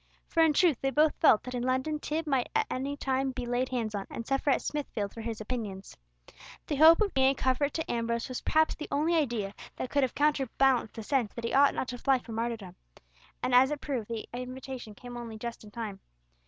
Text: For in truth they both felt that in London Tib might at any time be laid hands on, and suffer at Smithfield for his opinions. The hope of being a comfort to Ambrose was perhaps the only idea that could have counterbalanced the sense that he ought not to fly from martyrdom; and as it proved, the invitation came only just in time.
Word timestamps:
For 0.25 0.41
in 0.41 0.53
truth 0.53 0.79
they 0.81 0.89
both 0.89 1.13
felt 1.19 1.43
that 1.43 1.53
in 1.53 1.61
London 1.61 1.99
Tib 1.99 2.25
might 2.25 2.49
at 2.55 2.65
any 2.71 2.97
time 2.97 3.33
be 3.33 3.45
laid 3.45 3.69
hands 3.69 3.93
on, 3.93 4.07
and 4.09 4.25
suffer 4.25 4.49
at 4.49 4.63
Smithfield 4.63 5.13
for 5.13 5.21
his 5.21 5.39
opinions. 5.39 5.95
The 6.65 6.77
hope 6.77 7.01
of 7.01 7.13
being 7.13 7.29
a 7.29 7.35
comfort 7.35 7.71
to 7.75 7.91
Ambrose 7.91 8.27
was 8.27 8.41
perhaps 8.41 8.73
the 8.73 8.87
only 8.91 9.13
idea 9.13 9.53
that 9.75 9.91
could 9.91 10.01
have 10.01 10.15
counterbalanced 10.15 10.95
the 10.95 11.03
sense 11.03 11.31
that 11.35 11.43
he 11.43 11.53
ought 11.53 11.75
not 11.75 11.87
to 11.89 11.99
fly 11.99 12.17
from 12.17 12.33
martyrdom; 12.33 12.75
and 13.43 13.53
as 13.53 13.69
it 13.69 13.79
proved, 13.79 14.07
the 14.07 14.27
invitation 14.33 14.95
came 14.95 15.15
only 15.15 15.37
just 15.37 15.63
in 15.63 15.69
time. 15.69 15.99